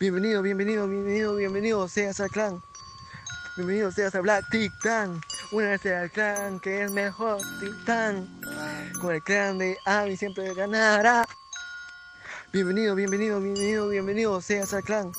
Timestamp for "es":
6.84-6.90